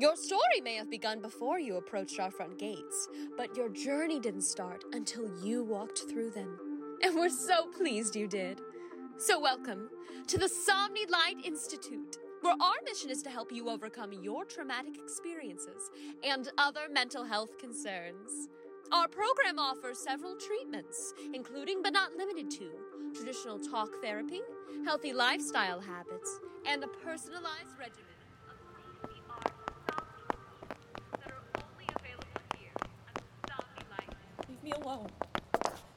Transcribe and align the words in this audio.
Your 0.00 0.16
story 0.16 0.62
may 0.64 0.76
have 0.76 0.88
begun 0.88 1.20
before 1.20 1.60
you 1.60 1.76
approached 1.76 2.18
our 2.20 2.30
front 2.30 2.58
gates, 2.58 3.06
but 3.36 3.54
your 3.54 3.68
journey 3.68 4.18
didn't 4.18 4.44
start 4.44 4.82
until 4.94 5.30
you 5.44 5.62
walked 5.62 6.04
through 6.08 6.30
them. 6.30 6.58
And 7.02 7.14
we're 7.14 7.28
so 7.28 7.66
pleased 7.66 8.16
you 8.16 8.26
did. 8.26 8.62
So, 9.18 9.38
welcome 9.38 9.90
to 10.26 10.38
the 10.38 10.46
SomniLyte 10.46 11.44
Institute, 11.44 12.16
where 12.40 12.54
our 12.62 12.76
mission 12.86 13.10
is 13.10 13.22
to 13.24 13.28
help 13.28 13.52
you 13.52 13.68
overcome 13.68 14.14
your 14.14 14.46
traumatic 14.46 14.96
experiences 14.96 15.90
and 16.24 16.48
other 16.56 16.88
mental 16.90 17.24
health 17.24 17.58
concerns. 17.58 18.48
Our 18.92 19.06
program 19.06 19.58
offers 19.58 19.98
several 19.98 20.34
treatments, 20.36 21.12
including 21.34 21.82
but 21.82 21.92
not 21.92 22.16
limited 22.16 22.50
to 22.52 22.70
traditional 23.14 23.58
talk 23.58 23.90
therapy, 24.02 24.40
healthy 24.86 25.12
lifestyle 25.12 25.78
habits, 25.78 26.40
and 26.64 26.82
a 26.82 26.88
personalized 26.88 27.78
regimen 27.78 28.06
alone. 34.90 35.08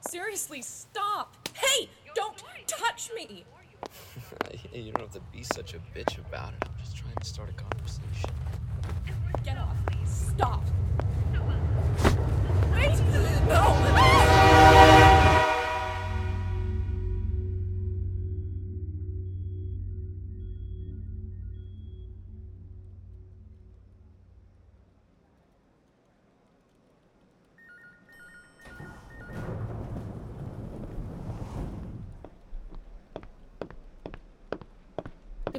Seriously, 0.08 0.62
stop! 0.62 1.48
Hey, 1.54 1.88
don't 2.14 2.42
touch 2.66 3.10
me! 3.14 3.44
Hey, 4.72 4.80
you 4.80 4.92
don't 4.92 5.02
have 5.02 5.12
to 5.12 5.20
be 5.32 5.42
such 5.42 5.74
a 5.74 5.78
bitch 5.96 6.18
about 6.18 6.52
it. 6.52 6.68
I'm 6.68 6.78
just 6.78 6.96
trying 6.96 7.16
to 7.16 7.24
start 7.24 7.50
a 7.50 7.52
conversation. 7.52 8.30
Get 9.44 9.58
off. 9.58 9.76
Stop. 10.06 10.62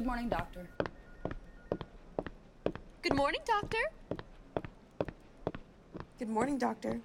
Good 0.06 0.12
morning, 0.12 0.28
doctor. 0.28 0.70
Good 3.02 3.12
morning, 3.12 3.40
Doctor. 3.44 3.78
Good 6.20 6.28
morning, 6.28 6.58
Doctor. 6.58 7.00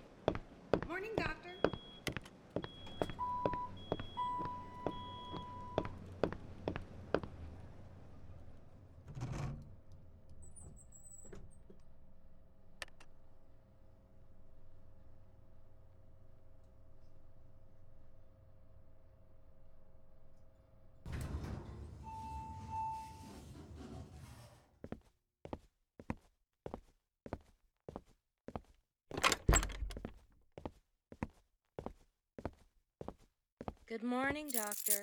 Good 33.92 34.04
morning, 34.04 34.48
Doctor. 34.48 35.02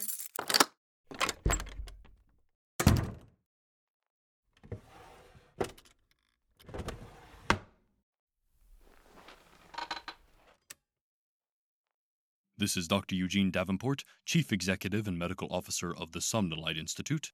This 12.57 12.79
is 12.79 12.89
Dr. 12.89 13.15
Eugene 13.15 13.51
Davenport, 13.51 14.05
Chief 14.25 14.51
Executive 14.51 15.07
and 15.07 15.19
Medical 15.19 15.49
Officer 15.51 15.95
of 15.95 16.13
the 16.13 16.21
SomniLyte 16.21 16.79
Institute, 16.79 17.33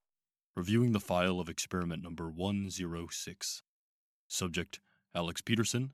reviewing 0.57 0.91
the 0.91 0.99
file 0.99 1.39
of 1.39 1.49
experiment 1.49 2.03
number 2.03 2.29
106. 2.29 3.63
Subject 4.27 4.81
Alex 5.15 5.41
Peterson, 5.41 5.93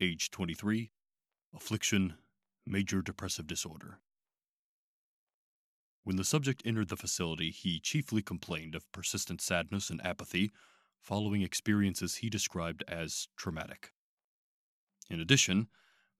age 0.00 0.32
23, 0.32 0.90
affliction, 1.54 2.14
major 2.66 3.00
depressive 3.00 3.46
disorder. 3.46 4.00
When 6.04 6.16
the 6.16 6.24
subject 6.24 6.62
entered 6.64 6.88
the 6.88 6.96
facility, 6.96 7.50
he 7.50 7.80
chiefly 7.80 8.22
complained 8.22 8.74
of 8.74 8.90
persistent 8.92 9.40
sadness 9.40 9.90
and 9.90 10.04
apathy 10.04 10.52
following 11.00 11.42
experiences 11.42 12.16
he 12.16 12.30
described 12.30 12.84
as 12.88 13.28
traumatic. 13.36 13.92
In 15.10 15.20
addition, 15.20 15.68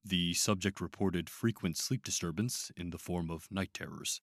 the 0.05 0.35
subject 0.35 0.81
reported 0.81 1.29
frequent 1.29 1.77
sleep 1.77 2.05
disturbance 2.05 2.71
in 2.77 2.91
the 2.91 2.99
form 2.99 3.31
of 3.31 3.51
night 3.51 3.75
terrors. 3.75 4.21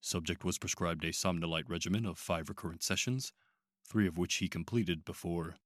Subject 0.00 0.44
was 0.44 0.58
prescribed 0.58 1.04
a 1.04 1.10
SomniLyte 1.10 1.68
regimen 1.68 2.06
of 2.06 2.18
five 2.18 2.48
recurrent 2.48 2.82
sessions, 2.82 3.32
three 3.86 4.06
of 4.06 4.18
which 4.18 4.36
he 4.36 4.48
completed 4.48 5.04
before 5.04 5.56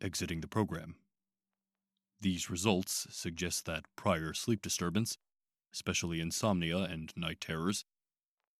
exiting 0.00 0.40
the 0.40 0.48
program. 0.48 0.96
These 2.20 2.50
results 2.50 3.06
suggest 3.10 3.64
that 3.66 3.84
prior 3.96 4.32
sleep 4.34 4.62
disturbance, 4.62 5.18
especially 5.72 6.20
insomnia 6.20 6.78
and 6.78 7.12
night 7.16 7.40
terrors, 7.40 7.84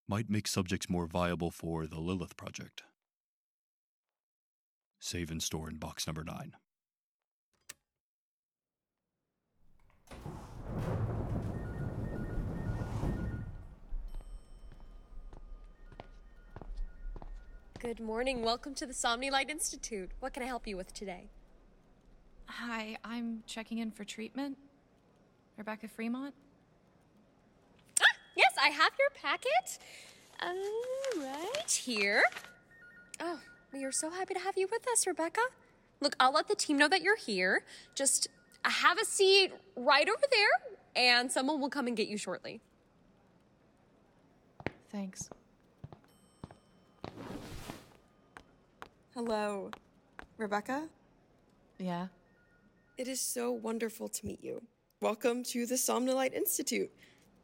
might 0.07 0.29
make 0.29 0.47
subjects 0.47 0.89
more 0.89 1.07
viable 1.07 1.51
for 1.51 1.87
the 1.87 1.99
Lilith 1.99 2.37
Project. 2.37 2.83
Save 4.99 5.31
and 5.31 5.41
store 5.41 5.69
in 5.69 5.77
box 5.77 6.05
number 6.05 6.23
9. 6.23 6.53
Good 17.79 17.99
morning. 17.99 18.43
Welcome 18.43 18.75
to 18.75 18.85
the 18.85 18.93
SomniLyte 18.93 19.49
Institute. 19.49 20.11
What 20.19 20.33
can 20.33 20.43
I 20.43 20.45
help 20.45 20.67
you 20.67 20.77
with 20.77 20.93
today? 20.93 21.31
Hi, 22.45 22.95
I'm 23.03 23.41
checking 23.47 23.79
in 23.79 23.89
for 23.89 24.03
treatment. 24.03 24.57
Rebekah 25.57 25.87
Fremont? 25.87 26.35
Yes, 28.61 28.69
I 28.69 28.69
have 28.69 28.91
your 28.99 29.09
packet. 29.21 29.79
Uh, 30.39 31.23
right 31.23 31.71
here. 31.71 32.23
Oh, 33.19 33.39
we 33.73 33.83
are 33.83 33.91
so 33.91 34.09
happy 34.09 34.33
to 34.33 34.39
have 34.39 34.57
you 34.57 34.67
with 34.71 34.87
us, 34.91 35.05
Rebekah. 35.05 35.39
Look, 35.99 36.15
I'll 36.19 36.33
let 36.33 36.47
the 36.47 36.55
team 36.55 36.77
know 36.77 36.87
that 36.87 37.01
you're 37.01 37.17
here. 37.17 37.63
Just 37.95 38.27
uh, 38.65 38.69
have 38.69 38.97
a 38.99 39.05
seat 39.05 39.51
right 39.75 40.07
over 40.07 40.25
there, 40.31 40.75
and 40.95 41.31
someone 41.31 41.59
will 41.61 41.69
come 41.69 41.87
and 41.87 41.95
get 41.95 42.07
you 42.07 42.17
shortly. 42.17 42.61
Thanks. 44.91 45.29
Hello, 49.13 49.69
Rebekah. 50.37 50.87
Yeah. 51.77 52.07
It 52.97 53.07
is 53.07 53.21
so 53.21 53.51
wonderful 53.51 54.09
to 54.09 54.25
meet 54.25 54.43
you. 54.43 54.61
Welcome 54.99 55.43
to 55.45 55.65
the 55.65 55.75
SomniLyte 55.75 56.33
Institute. 56.33 56.91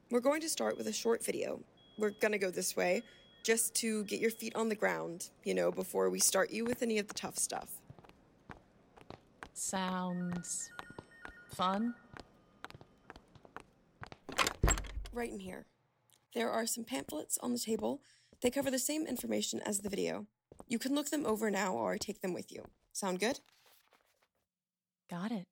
We're 0.09 0.21
going 0.21 0.39
to 0.39 0.49
start 0.49 0.77
with 0.77 0.87
a 0.87 0.93
short 0.93 1.23
video. 1.23 1.59
We're 1.97 2.11
gonna 2.11 2.37
go 2.37 2.49
this 2.49 2.77
way 2.77 3.03
just 3.43 3.75
to 3.75 4.05
get 4.05 4.21
your 4.21 4.31
feet 4.31 4.55
on 4.55 4.69
the 4.69 4.75
ground, 4.75 5.31
you 5.43 5.53
know, 5.53 5.69
before 5.69 6.09
we 6.09 6.19
start 6.19 6.49
you 6.49 6.63
with 6.63 6.81
any 6.81 6.97
of 6.97 7.09
the 7.09 7.13
tough 7.13 7.37
stuff. 7.37 7.81
Sounds 9.53 10.69
fun. 11.53 11.93
Right 15.11 15.31
in 15.31 15.39
here. 15.39 15.65
There 16.33 16.51
are 16.51 16.65
some 16.65 16.85
pamphlets 16.85 17.37
on 17.43 17.51
the 17.51 17.59
table. 17.59 18.01
They 18.41 18.49
cover 18.49 18.71
the 18.71 18.79
same 18.79 19.07
information 19.07 19.59
as 19.65 19.79
the 19.79 19.89
video. 19.89 20.27
You 20.69 20.79
can 20.79 20.95
look 20.95 21.09
them 21.09 21.25
over 21.25 21.51
now 21.51 21.73
or 21.73 21.97
take 21.97 22.21
them 22.21 22.33
with 22.33 22.49
you. 22.49 22.63
Sound 22.93 23.19
good? 23.19 23.41
Got 25.09 25.31
it. 25.31 25.47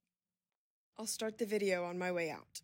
I'll 0.98 1.08
start 1.08 1.40
the 1.40 1.46
video 1.46 1.84
on 1.84 1.98
my 1.98 2.12
way 2.12 2.30
out. 2.30 2.62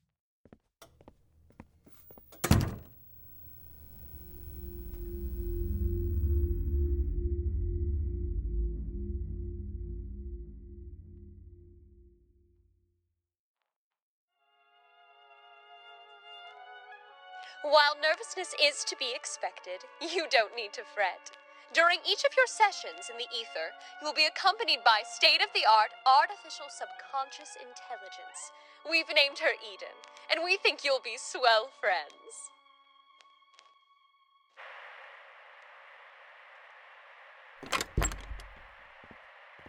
Nervousness 18.01 18.55
is 18.57 18.83
to 18.85 18.97
be 18.97 19.13
expected, 19.13 19.85
you 20.01 20.25
don't 20.31 20.55
need 20.55 20.73
to 20.73 20.81
fret. 20.81 21.37
During 21.71 21.99
each 22.01 22.25
of 22.25 22.33
your 22.35 22.49
sessions 22.49 23.13
in 23.13 23.17
the 23.21 23.29
ether, 23.29 23.69
you 24.01 24.07
will 24.07 24.17
be 24.17 24.25
accompanied 24.25 24.81
by 24.83 25.03
state 25.05 25.37
of 25.37 25.53
the 25.53 25.69
art 25.69 25.93
artificial 26.01 26.65
subconscious 26.73 27.53
intelligence. 27.61 28.49
We've 28.89 29.07
named 29.13 29.37
her 29.45 29.53
Eden, 29.61 29.93
and 30.33 30.43
we 30.43 30.57
think 30.57 30.83
you'll 30.83 30.99
be 31.03 31.15
swell 31.15 31.69
friends. 31.79 32.49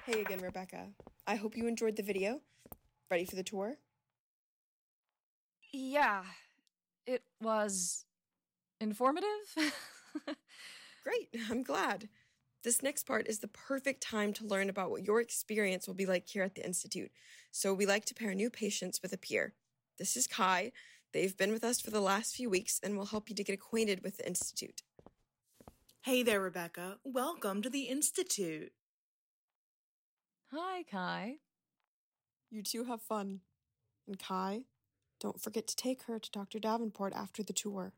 Hey 0.07 0.23
again, 0.23 0.41
Rebekah. 0.41 0.89
I 1.27 1.35
hope 1.37 1.55
you 1.55 1.69
enjoyed 1.69 1.97
the 1.97 2.03
video. 2.03 2.41
Ready 3.11 3.27
for 3.27 3.37
the 3.37 3.45
tour? 3.45 3.77
Yeah, 5.71 6.23
it 7.07 7.23
was 7.39 8.07
informative. 8.83 9.73
Great, 11.05 11.29
I'm 11.51 11.63
glad. 11.63 12.09
This 12.65 12.83
next 12.83 13.05
part 13.07 13.27
is 13.29 13.39
the 13.39 13.49
perfect 13.49 14.03
time 14.03 14.33
to 14.35 14.47
learn 14.47 14.69
about 14.69 14.91
what 14.91 15.05
your 15.05 15.21
experience 15.21 15.87
will 15.87 15.95
be 15.95 16.07
like 16.07 16.29
here 16.29 16.43
at 16.43 16.55
the 16.55 16.65
Institute. 16.65 17.11
So, 17.51 17.73
we 17.73 17.87
like 17.87 18.05
to 18.07 18.15
pair 18.15 18.35
new 18.35 18.51
patients 18.51 19.01
with 19.03 19.13
a 19.13 19.17
peer. 19.17 19.55
This 19.99 20.17
is 20.17 20.27
Kai. 20.27 20.73
They've 21.13 21.37
been 21.37 21.53
with 21.53 21.65
us 21.65 21.81
for 21.81 21.91
the 21.91 22.01
last 22.01 22.35
few 22.35 22.51
weeks 22.51 22.81
and 22.83 22.97
will 22.97 23.07
help 23.07 23.29
you 23.29 23.37
to 23.37 23.45
get 23.45 23.55
acquainted 23.55 24.03
with 24.03 24.17
the 24.17 24.27
Institute. 24.27 24.83
Hey 26.03 26.23
there, 26.23 26.41
Rebekah. 26.41 26.99
Welcome 27.05 27.63
to 27.63 27.71
the 27.71 27.83
Institute. 27.83 28.73
Hi, 30.53 30.83
Kai. 30.83 31.37
You 32.51 32.63
two 32.63 32.85
have 32.85 33.03
fun. 33.03 33.41
And 34.07 34.19
Kai, 34.19 34.63
don't 35.21 35.41
forget 35.41 35.67
to 35.69 35.77
take 35.77 36.05
her 36.05 36.19
to 36.19 36.31
Dr. 36.31 36.59
Davenport 36.59 37.13
after 37.15 37.43
the 37.43 37.53
tour. 37.53 37.93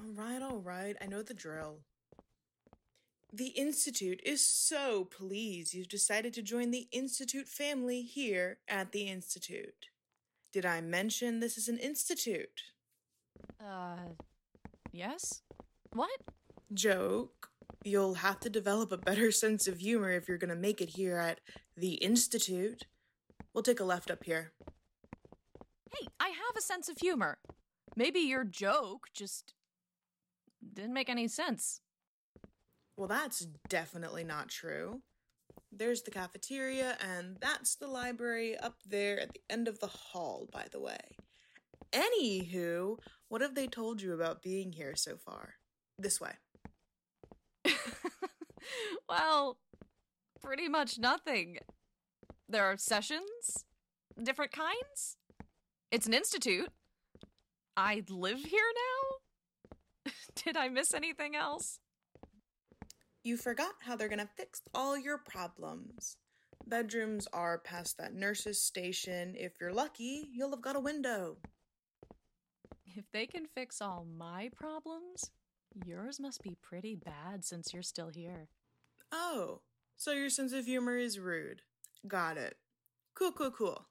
All 0.00 0.12
right, 0.14 0.42
all 0.42 0.60
right. 0.60 0.96
I 1.00 1.06
know 1.06 1.22
the 1.22 1.34
drill. 1.34 1.80
The 3.32 3.48
Institute 3.48 4.20
is 4.24 4.46
so 4.46 5.04
pleased 5.04 5.74
you've 5.74 5.88
decided 5.88 6.32
to 6.34 6.42
join 6.42 6.70
the 6.70 6.88
Institute 6.92 7.48
family 7.48 8.02
here 8.02 8.58
at 8.68 8.92
the 8.92 9.08
Institute. 9.08 9.88
Did 10.52 10.64
I 10.64 10.80
mention 10.80 11.40
this 11.40 11.58
is 11.58 11.68
an 11.68 11.78
institute? 11.78 12.62
Uh, 13.60 14.14
yes? 14.92 15.42
What? 15.92 16.20
Joke. 16.72 17.50
You'll 17.84 18.14
have 18.14 18.40
to 18.40 18.50
develop 18.50 18.92
a 18.92 18.96
better 18.96 19.30
sense 19.32 19.68
of 19.68 19.78
humor 19.78 20.12
if 20.12 20.28
you're 20.28 20.38
going 20.38 20.48
to 20.48 20.56
make 20.56 20.80
it 20.80 20.90
here 20.90 21.18
at 21.18 21.40
the 21.76 21.94
Institute. 21.94 22.86
We'll 23.52 23.62
take 23.62 23.80
a 23.80 23.84
left 23.84 24.10
up 24.10 24.24
here. 24.24 24.52
Hey, 25.90 26.06
I 26.20 26.28
have 26.28 26.56
a 26.56 26.62
sense 26.62 26.88
of 26.88 26.98
humor. 26.98 27.38
Maybe 27.94 28.20
your 28.20 28.44
joke 28.44 29.08
just 29.12 29.54
didn't 30.78 30.94
make 30.94 31.10
any 31.10 31.28
sense. 31.28 31.80
Well, 32.96 33.08
that's 33.08 33.46
definitely 33.68 34.24
not 34.24 34.48
true. 34.48 35.02
There's 35.70 36.02
the 36.02 36.10
cafeteria, 36.10 36.96
and 37.00 37.36
that's 37.40 37.74
the 37.74 37.86
library 37.86 38.56
up 38.56 38.76
there 38.86 39.20
at 39.20 39.34
the 39.34 39.40
end 39.50 39.68
of 39.68 39.80
the 39.80 39.86
hall, 39.86 40.48
by 40.50 40.66
the 40.70 40.80
way. 40.80 41.16
Anywho, 41.92 42.98
what 43.28 43.40
have 43.40 43.54
they 43.54 43.66
told 43.66 44.00
you 44.00 44.12
about 44.14 44.42
being 44.42 44.72
here 44.72 44.94
so 44.96 45.16
far? 45.16 45.54
This 45.98 46.20
way. 46.20 46.32
well, 49.08 49.58
pretty 50.40 50.68
much 50.68 50.98
nothing. 50.98 51.58
There 52.48 52.64
are 52.64 52.76
sessions, 52.76 53.64
different 54.22 54.52
kinds. 54.52 55.16
It's 55.90 56.06
an 56.06 56.14
institute. 56.14 56.70
I 57.76 58.02
live 58.08 58.38
here 58.38 58.72
now? 58.74 58.97
Did 60.44 60.56
I 60.56 60.68
miss 60.68 60.94
anything 60.94 61.34
else? 61.34 61.80
You 63.24 63.36
forgot 63.36 63.74
how 63.80 63.96
they're 63.96 64.08
gonna 64.08 64.28
fix 64.36 64.62
all 64.74 64.96
your 64.96 65.18
problems. 65.18 66.16
Bedrooms 66.66 67.26
are 67.32 67.58
past 67.58 67.98
that 67.98 68.14
nurse's 68.14 68.60
station. 68.60 69.34
If 69.36 69.52
you're 69.60 69.72
lucky, 69.72 70.28
you'll 70.32 70.50
have 70.50 70.62
got 70.62 70.76
a 70.76 70.80
window. 70.80 71.38
If 72.86 73.10
they 73.12 73.26
can 73.26 73.46
fix 73.46 73.80
all 73.80 74.06
my 74.16 74.50
problems, 74.54 75.30
yours 75.86 76.20
must 76.20 76.42
be 76.42 76.56
pretty 76.62 76.94
bad 76.94 77.44
since 77.44 77.72
you're 77.72 77.82
still 77.82 78.10
here. 78.14 78.48
Oh, 79.12 79.60
so 79.96 80.12
your 80.12 80.30
sense 80.30 80.52
of 80.52 80.66
humor 80.66 80.96
is 80.96 81.18
rude. 81.18 81.62
Got 82.06 82.36
it. 82.36 82.56
Cool, 83.14 83.32
cool, 83.32 83.50
cool. 83.50 83.86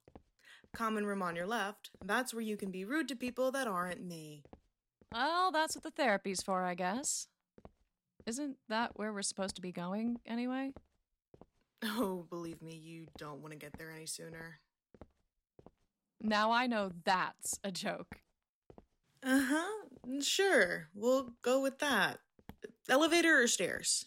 Common 0.76 1.06
room 1.06 1.22
on 1.22 1.36
your 1.36 1.48
left. 1.48 1.90
That's 2.04 2.34
where 2.34 2.44
you 2.44 2.58
can 2.58 2.72
be 2.72 2.86
rude 2.86 3.08
to 3.10 3.16
people 3.16 3.52
that 3.52 3.68
aren't 3.68 4.06
me. 4.06 4.44
Well, 5.18 5.52
that's 5.52 5.76
what 5.76 5.84
the 5.84 5.90
therapy's 5.90 6.44
for, 6.44 6.64
I 6.64 6.76
guess. 6.76 7.28
Isn't 8.28 8.58
that 8.70 8.92
where 9.00 9.12
we're 9.12 9.24
supposed 9.24 9.56
to 9.56 9.64
be 9.64 9.72
going, 9.72 10.20
anyway? 10.28 10.74
Oh, 11.84 12.28
believe 12.30 12.62
me, 12.62 12.76
you 12.76 13.08
don't 13.18 13.42
want 13.42 13.52
to 13.52 13.58
get 13.58 13.74
there 13.80 13.90
any 13.90 14.06
sooner. 14.06 14.60
Now 16.22 16.52
I 16.52 16.68
know 16.68 16.92
that's 17.04 17.60
a 17.64 17.72
joke. 17.72 18.18
Uh 19.24 19.42
huh. 19.44 20.20
Sure. 20.22 20.90
We'll 20.94 21.34
go 21.42 21.62
with 21.62 21.80
that. 21.80 22.20
Elevator 22.88 23.42
or 23.42 23.48
stairs? 23.48 24.06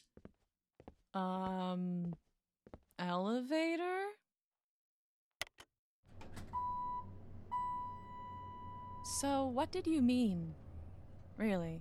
Um, 1.12 2.14
elevator? 3.00 4.02
So, 9.18 9.46
what 9.46 9.72
did 9.72 9.88
you 9.88 10.02
mean? 10.02 10.54
Really? 11.40 11.80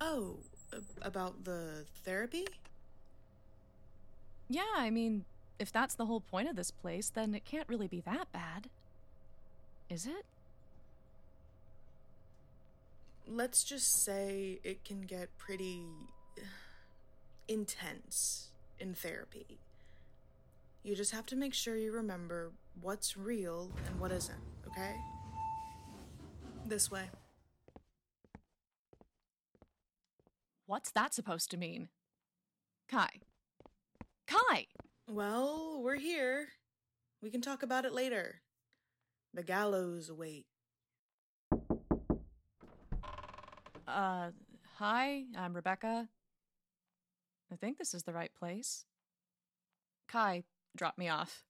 Oh, 0.00 0.38
about 1.02 1.44
the 1.44 1.84
therapy? 2.04 2.44
Yeah, 4.48 4.62
I 4.76 4.90
mean, 4.90 5.24
if 5.60 5.70
that's 5.70 5.94
the 5.94 6.06
whole 6.06 6.20
point 6.20 6.48
of 6.48 6.56
this 6.56 6.72
place, 6.72 7.10
then 7.10 7.32
it 7.32 7.44
can't 7.44 7.68
really 7.68 7.86
be 7.86 8.00
that 8.00 8.32
bad. 8.32 8.68
Is 9.88 10.04
it? 10.04 10.26
Let's 13.28 13.62
just 13.62 14.02
say 14.02 14.58
it 14.64 14.82
can 14.84 15.02
get 15.02 15.28
pretty 15.38 15.84
intense 17.48 18.48
in 18.80 18.94
therapy. 18.94 19.60
You 20.82 20.96
just 20.96 21.12
have 21.12 21.26
to 21.26 21.36
make 21.36 21.54
sure 21.54 21.76
you 21.76 21.92
remember 21.92 22.50
what's 22.80 23.16
real 23.16 23.70
and 23.86 24.00
what 24.00 24.10
isn't, 24.10 24.40
okay? 24.66 24.96
This 26.66 26.90
way. 26.90 27.04
What's 30.70 30.92
that 30.92 31.12
supposed 31.12 31.50
to 31.50 31.56
mean? 31.56 31.88
Kai. 32.88 33.22
Kai! 34.28 34.68
Well, 35.08 35.80
we're 35.82 35.98
here. 35.98 36.46
We 37.20 37.28
can 37.28 37.40
talk 37.40 37.64
about 37.64 37.84
it 37.84 37.92
later. 37.92 38.42
The 39.34 39.42
gallows 39.42 40.10
await. 40.10 40.46
Uh, 43.88 44.30
hi, 44.76 45.24
I'm 45.36 45.54
Rebekah. 45.54 46.06
I 47.52 47.56
think 47.56 47.76
this 47.76 47.92
is 47.92 48.04
the 48.04 48.12
right 48.12 48.30
place. 48.38 48.84
Kai 50.06 50.44
dropped 50.76 50.98
me 50.98 51.08
off. 51.08 51.42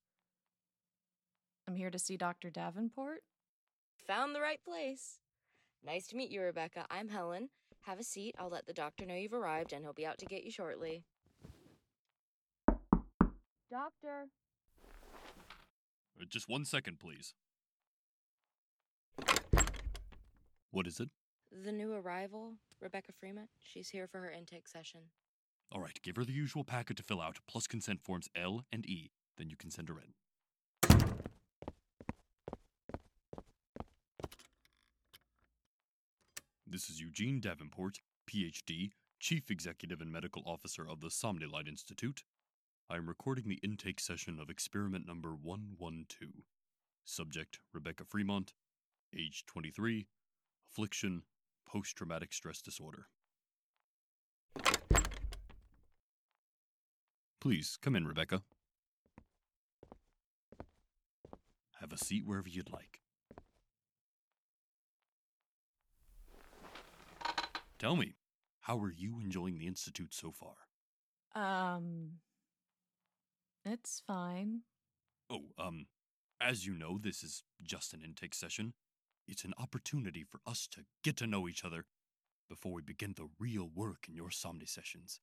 I'm 1.68 1.76
here 1.76 1.90
to 1.90 1.99
see 1.99 2.16
Dr. 2.16 2.49
Davenport. 2.49 3.21
Found 4.06 4.35
the 4.35 4.40
right 4.40 4.64
place. 4.64 5.18
Nice 5.85 6.06
to 6.06 6.16
meet 6.16 6.30
you, 6.30 6.40
Rebekah. 6.40 6.87
I'm 6.90 7.11
Helen. 7.11 7.50
Have 7.90 7.99
a 7.99 8.04
seat. 8.04 8.37
I'll 8.38 8.50
let 8.50 8.66
the 8.68 8.73
doctor 8.73 9.04
know 9.04 9.16
you've 9.16 9.32
arrived 9.32 9.73
and 9.73 9.82
he'll 9.82 9.92
be 9.92 10.06
out 10.06 10.16
to 10.18 10.25
get 10.25 10.44
you 10.44 10.52
shortly. 10.52 11.02
Doctor. 13.68 14.28
Uh, 16.16 16.25
Just 16.28 16.49
one 16.49 16.64
second, 16.64 17.00
please. 17.00 17.35
What 20.70 20.87
is 20.87 21.00
it? 21.00 21.09
The 21.50 21.73
new 21.73 21.92
arrival, 21.92 22.52
Rebekah 22.80 23.11
Freeman. 23.18 23.49
She's 23.61 23.88
here 23.88 24.06
for 24.06 24.20
her 24.20 24.30
intake 24.30 24.68
session. 24.68 25.00
All 25.73 25.80
right, 25.80 25.99
give 26.04 26.14
her 26.14 26.25
the 26.25 26.32
usual 26.32 26.62
packet 26.62 26.97
to 26.99 27.02
fill 27.02 27.20
out, 27.20 27.38
plus 27.49 27.66
consent 27.66 28.02
forms 28.04 28.28
L 28.37 28.66
and 28.70 28.87
E. 28.87 29.11
Then 29.37 29.50
you 29.50 29.56
can 29.56 29.73
send 29.73 29.88
her 29.88 29.99
in. 29.99 30.14
This 36.73 36.89
is 36.89 37.00
Eugene 37.00 37.41
Davenport, 37.41 37.99
PhD, 38.31 38.93
Chief 39.19 39.50
Executive 39.50 40.00
and 40.00 40.12
Medical 40.12 40.45
Officer 40.47 40.89
of 40.89 41.00
the 41.00 41.09
SomniLyte 41.09 41.67
Institute. 41.67 42.23
I 42.89 42.95
am 42.95 43.09
recording 43.09 43.49
the 43.49 43.59
intake 43.61 43.99
session 43.99 44.39
of 44.39 44.49
experiment 44.49 45.05
number 45.05 45.31
112. 45.31 46.31
Subject 47.05 47.59
Rebekah 47.75 48.05
Fremont, 48.05 48.53
age 49.12 49.43
23, 49.49 50.07
affliction, 50.71 51.23
post 51.69 51.97
traumatic 51.97 52.33
stress 52.33 52.62
disorder. 52.62 53.07
Please 57.41 57.79
come 57.83 57.97
in, 57.97 58.07
Rebekah. 58.07 58.43
Have 61.81 61.93
a 61.93 61.99
seat 61.99 62.23
wherever 62.25 62.49
you'd 62.49 62.71
like. 62.71 63.00
Tell 67.80 67.96
me, 67.96 68.12
how 68.60 68.78
are 68.78 68.92
you 68.92 69.20
enjoying 69.20 69.58
the 69.58 69.66
Institute 69.66 70.12
so 70.12 70.32
far? 70.32 70.52
Um, 71.34 72.18
it's 73.64 74.02
fine. 74.06 74.60
Oh, 75.30 75.46
um, 75.58 75.87
as 76.42 76.66
you 76.66 76.75
know, 76.75 76.99
this 77.00 77.22
is 77.22 77.42
just 77.62 77.94
an 77.94 78.02
intake 78.04 78.34
session. 78.34 78.75
It's 79.26 79.44
an 79.44 79.54
opportunity 79.58 80.25
for 80.25 80.40
us 80.46 80.68
to 80.72 80.80
get 81.02 81.16
to 81.18 81.26
know 81.26 81.49
each 81.49 81.64
other 81.64 81.87
before 82.50 82.72
we 82.72 82.82
begin 82.82 83.14
the 83.16 83.30
real 83.38 83.70
work 83.75 84.06
in 84.08 84.14
your 84.14 84.28
Somni 84.28 84.68
sessions. 84.68 85.20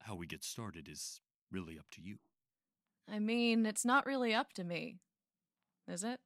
How 0.00 0.14
we 0.14 0.26
get 0.26 0.44
started 0.44 0.88
is 0.90 1.22
really 1.50 1.78
up 1.78 1.86
to 1.92 2.02
you. 2.02 2.16
I 3.10 3.18
mean, 3.18 3.64
it's 3.64 3.84
not 3.84 4.04
really 4.04 4.34
up 4.34 4.52
to 4.54 4.64
me, 4.64 4.98
is 5.88 6.04
it? 6.04 6.20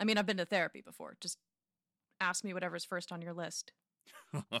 I 0.00 0.04
mean, 0.04 0.16
I've 0.16 0.26
been 0.26 0.38
to 0.38 0.46
therapy 0.46 0.80
before. 0.80 1.16
Just 1.20 1.36
ask 2.18 2.44
me 2.44 2.54
whatever's 2.54 2.84
first 2.86 3.12
on 3.12 3.20
your 3.20 3.34
list. 3.34 3.72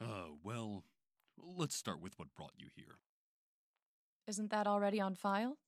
uh, 0.00 0.28
well, 0.42 0.84
let's 1.36 1.74
start 1.74 2.00
with 2.00 2.18
what 2.18 2.34
brought 2.34 2.54
you 2.56 2.68
here. 2.74 2.98
Isn't 4.26 4.50
that 4.50 4.66
already 4.66 5.00
on 5.00 5.14
file? 5.14 5.58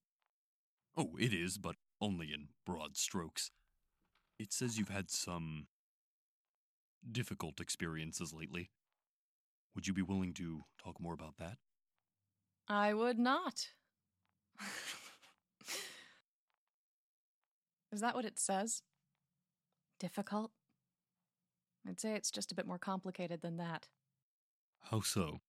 Oh, 0.96 1.16
it 1.18 1.32
is, 1.32 1.58
but 1.58 1.76
only 2.00 2.32
in 2.32 2.48
broad 2.66 2.96
strokes. 2.96 3.50
It 4.38 4.52
says 4.52 4.78
you've 4.78 4.88
had 4.88 5.10
some 5.10 5.66
difficult 7.10 7.60
experiences 7.60 8.32
lately. 8.32 8.70
Would 9.74 9.86
you 9.86 9.94
be 9.94 10.02
willing 10.02 10.34
to 10.34 10.64
talk 10.82 11.00
more 11.00 11.14
about 11.14 11.36
that? 11.38 11.58
I 12.68 12.92
would 12.94 13.18
not. 13.18 13.68
Is 17.92 18.00
that 18.00 18.14
what 18.14 18.24
it 18.24 18.38
says? 18.38 18.82
Difficult? 19.98 20.52
I'd 21.86 22.00
say 22.00 22.14
it's 22.14 22.30
just 22.30 22.52
a 22.52 22.54
bit 22.54 22.66
more 22.66 22.78
complicated 22.78 23.40
than 23.42 23.56
that. 23.56 23.88
How 24.90 25.00
so? 25.00 25.40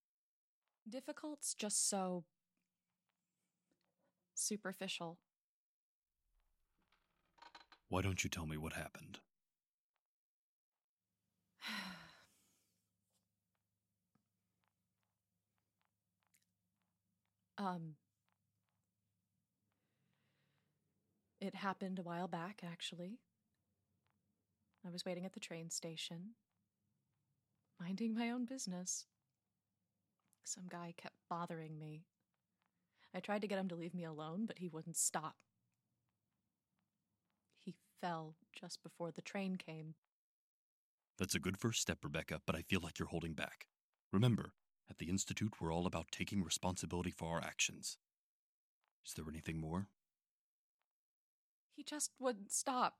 Difficult's 0.88 1.54
just 1.54 1.88
so. 1.88 2.24
superficial. 4.34 5.18
Why 7.88 8.02
don't 8.02 8.24
you 8.24 8.30
tell 8.30 8.46
me 8.46 8.56
what 8.56 8.72
happened? 8.72 9.20
um. 17.58 17.96
It 21.40 21.54
happened 21.56 21.98
a 21.98 22.02
while 22.02 22.28
back, 22.28 22.62
actually. 22.64 23.18
I 24.86 24.90
was 24.90 25.04
waiting 25.04 25.24
at 25.24 25.32
the 25.32 25.40
train 25.40 25.70
station, 25.70 26.30
minding 27.80 28.14
my 28.14 28.30
own 28.30 28.46
business. 28.46 29.06
Some 30.44 30.64
guy 30.68 30.94
kept 30.96 31.14
bothering 31.30 31.78
me. 31.78 32.02
I 33.14 33.20
tried 33.20 33.42
to 33.42 33.46
get 33.46 33.58
him 33.58 33.68
to 33.68 33.76
leave 33.76 33.94
me 33.94 34.04
alone, 34.04 34.46
but 34.46 34.58
he 34.58 34.68
wouldn't 34.68 34.96
stop. 34.96 35.36
He 37.58 37.74
fell 38.00 38.34
just 38.52 38.82
before 38.82 39.12
the 39.12 39.22
train 39.22 39.56
came. 39.56 39.94
That's 41.18 41.34
a 41.34 41.40
good 41.40 41.58
first 41.58 41.80
step, 41.80 41.98
Rebekah, 42.02 42.40
but 42.46 42.56
I 42.56 42.62
feel 42.62 42.80
like 42.82 42.98
you're 42.98 43.08
holding 43.08 43.34
back. 43.34 43.68
Remember, 44.12 44.52
at 44.90 44.98
the 44.98 45.08
Institute, 45.08 45.54
we're 45.60 45.72
all 45.72 45.86
about 45.86 46.10
taking 46.10 46.42
responsibility 46.42 47.10
for 47.10 47.28
our 47.28 47.40
actions. 47.40 47.98
Is 49.06 49.14
there 49.14 49.26
anything 49.28 49.60
more? 49.60 49.86
He 51.76 51.84
just 51.84 52.10
wouldn't 52.18 52.52
stop. 52.52 52.96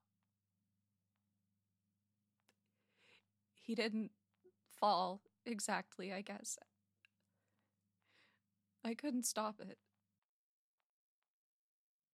He 3.62 3.74
didn't 3.74 4.10
fall 4.78 5.22
exactly, 5.46 6.12
I 6.12 6.20
guess. 6.20 6.58
I 8.84 8.94
couldn't 8.94 9.24
stop 9.24 9.60
it. 9.60 9.78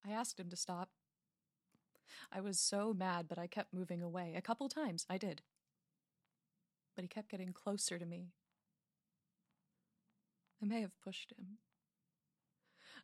I 0.06 0.12
asked 0.12 0.38
him 0.38 0.50
to 0.50 0.56
stop. 0.56 0.90
I 2.30 2.40
was 2.40 2.60
so 2.60 2.92
mad, 2.92 3.26
but 3.28 3.38
I 3.38 3.46
kept 3.46 3.72
moving 3.72 4.02
away. 4.02 4.34
A 4.36 4.42
couple 4.42 4.68
times, 4.68 5.06
I 5.08 5.16
did. 5.16 5.42
But 6.94 7.02
he 7.02 7.08
kept 7.08 7.30
getting 7.30 7.52
closer 7.52 7.98
to 7.98 8.04
me. 8.04 8.32
I 10.62 10.66
may 10.66 10.82
have 10.82 11.00
pushed 11.02 11.32
him. 11.32 11.58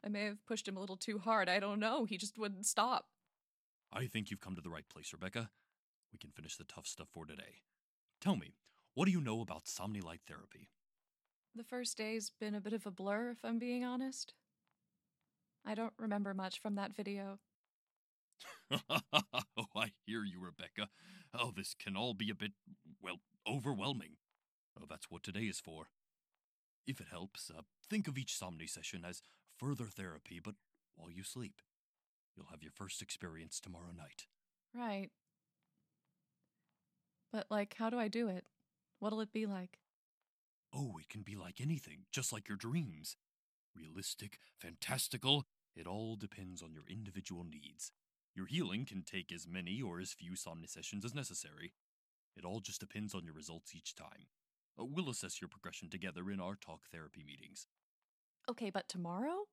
I 0.04 0.08
may 0.08 0.24
have 0.24 0.44
pushed 0.46 0.68
him 0.68 0.76
a 0.76 0.80
little 0.80 0.96
too 0.96 1.18
hard. 1.18 1.48
I 1.48 1.60
don't 1.60 1.80
know. 1.80 2.04
He 2.04 2.18
just 2.18 2.36
wouldn't 2.36 2.66
stop. 2.66 3.06
I 3.92 4.06
think 4.06 4.30
you've 4.30 4.40
come 4.40 4.56
to 4.56 4.60
the 4.60 4.70
right 4.70 4.88
place, 4.88 5.12
Rebekah. 5.12 5.50
We 6.12 6.18
can 6.18 6.30
finish 6.30 6.56
the 6.56 6.64
tough 6.64 6.86
stuff 6.86 7.08
for 7.12 7.24
today. 7.24 7.62
Tell 8.24 8.36
me, 8.36 8.54
what 8.94 9.04
do 9.04 9.10
you 9.10 9.20
know 9.20 9.42
about 9.42 9.66
SomniLyte 9.66 10.22
therapy? 10.26 10.70
The 11.54 11.62
first 11.62 11.98
day's 11.98 12.32
been 12.40 12.54
a 12.54 12.60
bit 12.60 12.72
of 12.72 12.86
a 12.86 12.90
blur, 12.90 13.32
if 13.32 13.44
I'm 13.44 13.58
being 13.58 13.84
honest. 13.84 14.32
I 15.66 15.74
don't 15.74 15.92
remember 15.98 16.32
much 16.32 16.58
from 16.58 16.76
that 16.76 16.96
video. 16.96 17.38
oh, 18.70 19.66
I 19.76 19.92
hear 20.06 20.24
you, 20.24 20.40
Rebekah. 20.40 20.88
Oh, 21.38 21.52
this 21.54 21.74
can 21.74 21.98
all 21.98 22.14
be 22.14 22.30
a 22.30 22.34
bit, 22.34 22.52
well, 23.02 23.18
overwhelming. 23.46 24.16
Oh, 24.80 24.86
that's 24.88 25.10
what 25.10 25.22
today 25.22 25.44
is 25.44 25.60
for. 25.60 25.88
If 26.86 27.02
it 27.02 27.08
helps, 27.10 27.50
uh, 27.50 27.60
think 27.90 28.08
of 28.08 28.16
each 28.16 28.32
Somni 28.32 28.70
session 28.70 29.04
as 29.06 29.20
further 29.58 29.84
therapy, 29.84 30.40
but 30.42 30.54
while 30.96 31.10
you 31.10 31.24
sleep. 31.24 31.60
You'll 32.34 32.46
have 32.50 32.62
your 32.62 32.72
first 32.72 33.02
experience 33.02 33.60
tomorrow 33.60 33.92
night. 33.94 34.28
Right. 34.74 35.10
But, 37.34 37.46
like, 37.50 37.74
how 37.76 37.90
do 37.90 37.98
I 37.98 38.06
do 38.06 38.28
it? 38.28 38.44
What'll 39.00 39.20
it 39.20 39.32
be 39.32 39.44
like? 39.44 39.80
Oh, 40.72 40.98
it 41.00 41.08
can 41.08 41.22
be 41.22 41.34
like 41.34 41.60
anything, 41.60 42.04
just 42.12 42.32
like 42.32 42.48
your 42.48 42.56
dreams. 42.56 43.16
Realistic, 43.74 44.38
fantastical, 44.56 45.44
it 45.74 45.84
all 45.84 46.14
depends 46.14 46.62
on 46.62 46.72
your 46.72 46.84
individual 46.88 47.42
needs. 47.42 47.90
Your 48.36 48.46
healing 48.46 48.84
can 48.84 49.02
take 49.02 49.32
as 49.32 49.48
many 49.48 49.82
or 49.82 49.98
as 49.98 50.12
few 50.12 50.34
somni 50.34 50.68
sessions 50.68 51.04
as 51.04 51.12
necessary. 51.12 51.72
It 52.36 52.44
all 52.44 52.60
just 52.60 52.78
depends 52.78 53.16
on 53.16 53.24
your 53.24 53.34
results 53.34 53.74
each 53.74 53.96
time. 53.96 54.28
Uh, 54.80 54.84
we'll 54.84 55.10
assess 55.10 55.40
your 55.40 55.48
progression 55.48 55.90
together 55.90 56.30
in 56.30 56.38
our 56.38 56.54
talk 56.54 56.82
therapy 56.92 57.24
meetings. 57.26 57.66
Okay, 58.48 58.70
but 58.70 58.88
tomorrow? 58.88 59.46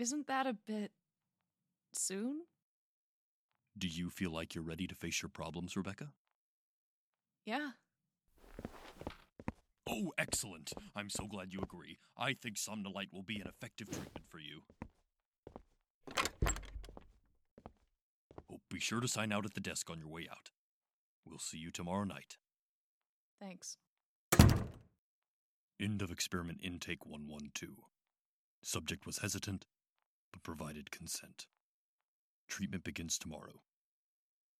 Isn't 0.00 0.26
that 0.26 0.48
a 0.48 0.54
bit 0.66 0.90
soon? 1.92 2.40
Do 3.78 3.86
you 3.86 4.10
feel 4.10 4.32
like 4.32 4.56
you're 4.56 4.64
ready 4.64 4.88
to 4.88 4.94
face 4.96 5.22
your 5.22 5.28
problems, 5.28 5.76
Rebekah? 5.76 6.10
Yeah. 7.44 7.70
Oh, 9.88 10.12
excellent. 10.16 10.72
I'm 10.96 11.10
so 11.10 11.26
glad 11.26 11.52
you 11.52 11.60
agree. 11.62 11.98
I 12.16 12.32
think 12.32 12.56
SomniLyte 12.56 13.12
will 13.12 13.22
be 13.22 13.40
an 13.40 13.46
effective 13.46 13.88
treatment 13.90 14.26
for 14.28 14.38
you. 14.38 14.62
Oh, 18.50 18.60
be 18.70 18.80
sure 18.80 19.00
to 19.00 19.08
sign 19.08 19.30
out 19.30 19.44
at 19.44 19.54
the 19.54 19.60
desk 19.60 19.90
on 19.90 19.98
your 19.98 20.08
way 20.08 20.26
out. 20.30 20.50
We'll 21.26 21.38
see 21.38 21.58
you 21.58 21.70
tomorrow 21.70 22.04
night. 22.04 22.38
Thanks. 23.40 23.76
End 25.80 26.00
of 26.00 26.10
experiment 26.10 26.60
intake 26.62 27.04
112. 27.04 27.74
Subject 28.62 29.04
was 29.04 29.18
hesitant, 29.18 29.66
but 30.32 30.42
provided 30.42 30.90
consent. 30.90 31.46
Treatment 32.48 32.84
begins 32.84 33.18
tomorrow. 33.18 33.60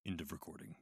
End 0.06 0.20
of 0.20 0.32
recording. 0.32 0.74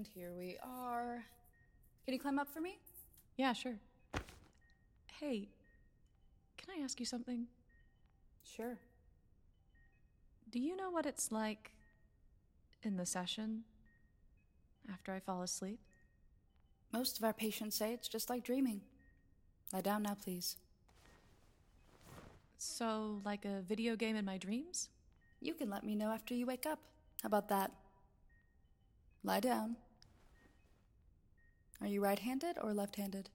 And 0.00 0.08
here 0.14 0.32
we 0.32 0.56
are. 0.62 1.22
Can 2.06 2.14
you 2.14 2.20
climb 2.20 2.38
up 2.38 2.48
for 2.48 2.62
me? 2.62 2.78
Yeah, 3.36 3.52
sure. 3.52 3.74
Hey, 5.20 5.50
can 6.56 6.74
I 6.74 6.82
ask 6.82 6.98
you 6.98 7.04
something? 7.04 7.44
Sure. 8.42 8.78
Do 10.50 10.58
you 10.58 10.74
know 10.74 10.88
what 10.88 11.04
it's 11.04 11.30
like 11.30 11.72
in 12.82 12.96
the 12.96 13.04
session 13.04 13.64
after 14.90 15.12
I 15.12 15.20
fall 15.20 15.42
asleep? 15.42 15.80
Most 16.94 17.18
of 17.18 17.24
our 17.24 17.34
patients 17.34 17.76
say 17.76 17.92
it's 17.92 18.08
just 18.08 18.30
like 18.30 18.42
dreaming. 18.42 18.80
Lie 19.70 19.82
down 19.82 20.04
now, 20.04 20.14
please. 20.14 20.56
So, 22.56 23.20
like 23.22 23.44
a 23.44 23.60
video 23.68 23.96
game 23.96 24.16
in 24.16 24.24
my 24.24 24.38
dreams? 24.38 24.88
You 25.42 25.52
can 25.52 25.68
let 25.68 25.84
me 25.84 25.94
know 25.94 26.10
after 26.10 26.32
you 26.32 26.46
wake 26.46 26.64
up. 26.64 26.78
How 27.22 27.26
about 27.26 27.50
that? 27.50 27.70
Lie 29.22 29.40
down. 29.40 29.76
Are 31.80 31.86
you 31.86 32.02
right 32.02 32.18
handed 32.18 32.56
or 32.60 32.74
left 32.74 32.96
handed? 32.96 33.30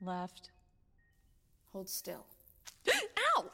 Left. 0.00 0.50
Hold 1.72 1.88
still. 1.88 2.26
Ow! 2.88 3.50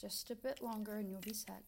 Just 0.00 0.30
a 0.30 0.34
bit 0.34 0.62
longer 0.62 0.96
and 0.96 1.10
you'll 1.10 1.20
be 1.20 1.34
set. 1.34 1.62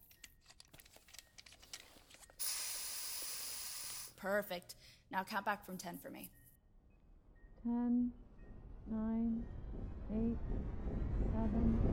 Perfect. 4.17 4.77
Now 5.11 5.25
count 5.25 5.45
back 5.45 5.67
from 5.67 5.77
10 5.77 5.99
for 5.99 6.09
me. 6.09 6.31
Ten, 7.63 8.13
nine, 8.91 9.45
eight, 10.13 10.39
seven. 11.33 11.92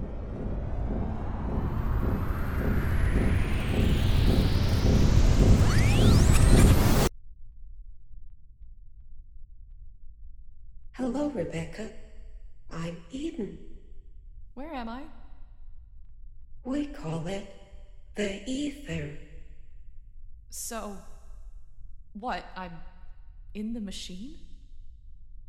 Hello, 11.12 11.30
Rebekah. 11.30 11.90
I'm 12.70 12.98
Eden. 13.10 13.58
Where 14.54 14.72
am 14.72 14.88
I? 14.88 15.06
We 16.64 16.86
call 16.86 17.26
it 17.26 17.52
the 18.14 18.48
ether. 18.48 19.18
So, 20.52 20.98
what? 22.14 22.46
I'm 22.56 22.74
in 23.56 23.74
the 23.74 23.82
machine? 23.82 24.36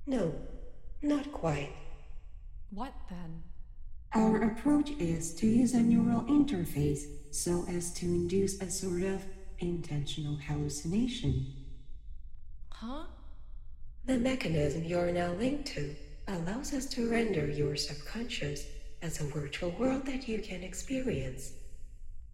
No, 0.06 0.34
not 1.02 1.30
quite. 1.30 1.74
What 2.70 2.94
then? 3.10 3.42
Our 4.14 4.42
approach 4.44 4.88
is 4.92 5.34
to 5.34 5.46
use 5.46 5.74
a 5.74 5.82
neural 5.82 6.22
interface 6.22 7.02
so 7.32 7.66
as 7.68 7.92
to 7.96 8.06
induce 8.06 8.62
a 8.62 8.70
sort 8.70 9.02
of 9.02 9.22
intentional 9.58 10.36
hallucination. 10.36 11.52
Huh? 12.70 13.04
The 14.10 14.18
mechanism 14.18 14.82
you're 14.82 15.12
now 15.12 15.30
linked 15.34 15.66
to 15.66 15.94
allows 16.26 16.74
us 16.74 16.86
to 16.86 17.08
render 17.08 17.46
your 17.46 17.76
subconscious 17.76 18.66
as 19.02 19.20
a 19.20 19.24
virtual 19.24 19.70
world 19.78 20.04
that 20.06 20.26
you 20.26 20.40
can 20.40 20.64
experience. 20.64 21.52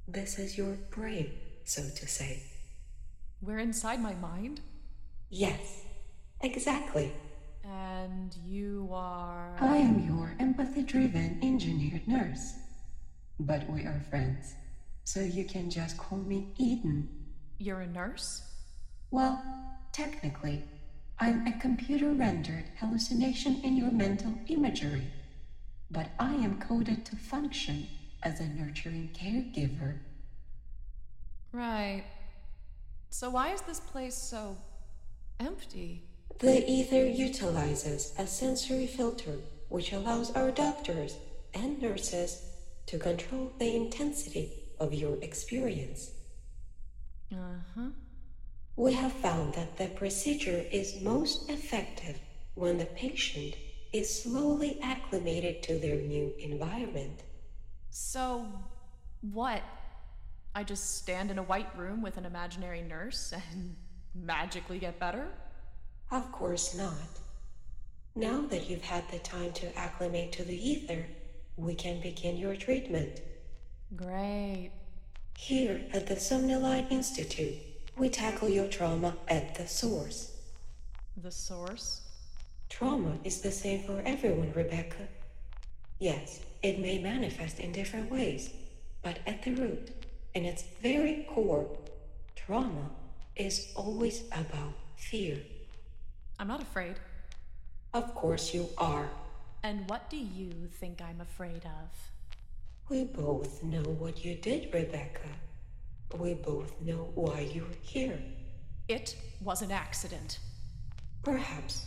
This 0.08 0.38
is 0.38 0.56
your 0.56 0.78
brain, 0.88 1.32
so 1.64 1.82
to 1.82 2.08
say. 2.08 2.42
We're 3.42 3.58
inside 3.58 4.00
my 4.00 4.14
mind? 4.14 4.62
Yes, 5.28 5.82
exactly. 6.40 7.12
And 7.62 8.34
you 8.46 8.88
are. 8.90 9.54
I 9.60 9.76
am 9.76 10.06
your 10.06 10.34
empathy 10.40 10.82
driven 10.82 11.38
engineered 11.42 12.08
nurse. 12.08 12.54
But 13.38 13.68
we 13.68 13.82
are 13.82 14.02
friends, 14.08 14.54
so 15.04 15.20
you 15.20 15.44
can 15.44 15.68
just 15.68 15.98
call 15.98 16.16
me 16.16 16.54
Eden. 16.56 17.06
You're 17.58 17.82
a 17.82 17.86
nurse? 17.86 18.50
Well, 19.10 19.44
technically, 19.92 20.62
I'm 21.18 21.46
a 21.46 21.58
computer 21.58 22.10
rendered 22.12 22.64
hallucination 22.78 23.60
in 23.64 23.76
your 23.76 23.90
mental 23.90 24.34
imagery. 24.48 25.06
But 25.90 26.10
I 26.18 26.34
am 26.34 26.60
coded 26.60 27.06
to 27.06 27.16
function 27.16 27.86
as 28.22 28.40
a 28.40 28.48
nurturing 28.48 29.10
caregiver. 29.14 29.98
Right. 31.52 32.04
So, 33.08 33.30
why 33.30 33.52
is 33.52 33.62
this 33.62 33.80
place 33.80 34.14
so 34.14 34.58
empty? 35.40 36.02
The 36.38 36.68
ether 36.70 37.06
utilizes 37.06 38.12
a 38.18 38.26
sensory 38.26 38.86
filter 38.86 39.36
which 39.68 39.92
allows 39.92 40.30
our 40.32 40.50
doctors 40.50 41.16
and 41.54 41.80
nurses 41.80 42.42
to 42.86 42.98
control 42.98 43.52
the 43.58 43.74
intensity 43.74 44.52
of 44.78 44.92
your 44.92 45.16
experience. 45.22 46.10
Uh 47.32 47.60
huh. 47.74 47.88
We 48.76 48.92
have 48.92 49.12
found 49.12 49.54
that 49.54 49.78
the 49.78 49.88
procedure 49.88 50.64
is 50.70 51.00
most 51.00 51.48
effective 51.48 52.18
when 52.54 52.76
the 52.76 52.84
patient 52.84 53.54
is 53.92 54.22
slowly 54.22 54.78
acclimated 54.82 55.62
to 55.62 55.78
their 55.78 55.96
new 55.96 56.34
environment. 56.38 57.22
So, 57.88 58.46
what? 59.22 59.62
I 60.54 60.62
just 60.62 60.98
stand 60.98 61.30
in 61.30 61.38
a 61.38 61.42
white 61.42 61.74
room 61.76 62.02
with 62.02 62.18
an 62.18 62.26
imaginary 62.26 62.82
nurse 62.82 63.32
and 63.32 63.76
magically 64.14 64.78
get 64.78 64.98
better? 64.98 65.28
Of 66.10 66.30
course 66.30 66.74
not. 66.74 66.92
Now 68.14 68.42
that 68.48 68.68
you've 68.68 68.84
had 68.84 69.10
the 69.10 69.18
time 69.18 69.52
to 69.52 69.78
acclimate 69.78 70.32
to 70.32 70.44
the 70.44 70.56
ether, 70.56 71.06
we 71.56 71.74
can 71.74 72.00
begin 72.00 72.36
your 72.36 72.56
treatment. 72.56 73.20
Great. 73.94 74.70
Here 75.36 75.82
at 75.92 76.06
the 76.06 76.14
SomniLyte 76.14 76.90
Institute, 76.90 77.56
we 77.96 78.08
tackle 78.10 78.48
your 78.48 78.68
trauma 78.68 79.16
at 79.28 79.54
the 79.54 79.66
source. 79.66 80.32
The 81.16 81.30
source? 81.30 82.02
Trauma 82.68 83.16
is 83.24 83.40
the 83.40 83.50
same 83.50 83.84
for 83.84 84.02
everyone, 84.04 84.52
Rebekah. 84.52 85.08
Yes, 85.98 86.40
it 86.62 86.78
may 86.78 86.98
manifest 86.98 87.58
in 87.58 87.72
different 87.72 88.10
ways, 88.10 88.50
but 89.02 89.20
at 89.26 89.42
the 89.42 89.52
root, 89.52 90.04
in 90.34 90.44
its 90.44 90.62
very 90.82 91.26
core, 91.30 91.66
trauma 92.34 92.90
is 93.34 93.72
always 93.74 94.24
about 94.32 94.74
fear. 94.96 95.38
I'm 96.38 96.48
not 96.48 96.60
afraid. 96.60 96.96
Of 97.94 98.14
course 98.14 98.52
you 98.52 98.68
are. 98.76 99.08
And 99.62 99.88
what 99.88 100.10
do 100.10 100.18
you 100.18 100.52
think 100.80 101.00
I'm 101.00 101.22
afraid 101.22 101.64
of? 101.64 101.88
We 102.90 103.04
both 103.04 103.62
know 103.62 103.82
what 103.82 104.22
you 104.22 104.34
did, 104.34 104.72
Rebekah. 104.72 105.45
We 106.14 106.34
both 106.34 106.72
know 106.80 107.10
why 107.14 107.40
you're 107.52 107.64
here. 107.82 108.18
It 108.88 109.16
was 109.40 109.62
an 109.62 109.72
accident. 109.72 110.38
Perhaps. 111.22 111.86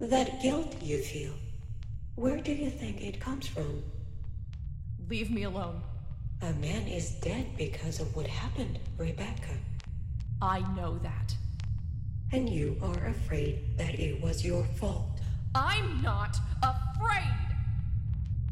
That 0.00 0.40
guilt 0.40 0.80
you 0.80 0.98
feel, 0.98 1.34
where 2.14 2.38
do 2.38 2.52
you 2.52 2.70
think 2.70 3.02
it 3.02 3.20
comes 3.20 3.46
from? 3.46 3.82
Leave 5.08 5.30
me 5.30 5.42
alone. 5.42 5.82
A 6.42 6.52
man 6.54 6.86
is 6.86 7.10
dead 7.20 7.46
because 7.58 8.00
of 8.00 8.16
what 8.16 8.26
happened, 8.26 8.78
Rebekah. 8.96 9.58
I 10.40 10.60
know 10.74 10.98
that. 10.98 11.34
And 12.32 12.48
you 12.48 12.78
are 12.82 13.06
afraid 13.08 13.76
that 13.76 14.00
it 14.00 14.22
was 14.22 14.44
your 14.44 14.64
fault. 14.76 15.20
I'm 15.54 16.00
not 16.00 16.38
afraid! 16.62 17.56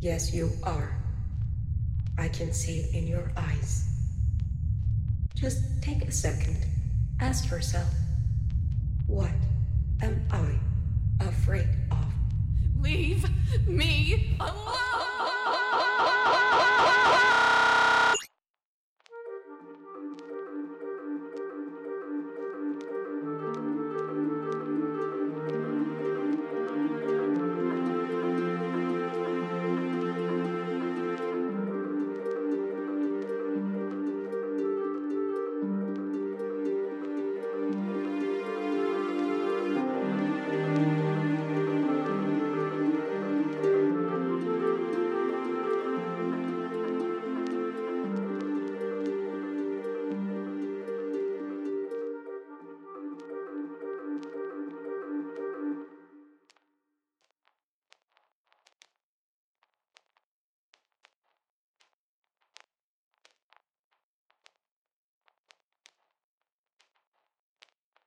Yes, 0.01 0.35
you 0.35 0.51
are. 0.65 0.99
I 2.19 2.29
can 2.29 2.53
see 2.53 2.81
it 2.81 2.95
in 2.95 3.07
your 3.07 3.31
eyes. 3.37 3.89
Just 5.37 5.63
take 5.81 6.03
a 6.03 6.11
second. 6.11 6.57
Ask 7.21 7.49
yourself, 7.49 7.89
what 9.07 9.31
am 10.03 10.27
I 10.33 11.25
afraid 11.25 11.69
of? 11.93 12.13
Leave 12.81 13.25
me 13.69 14.37
alone! 14.41 14.88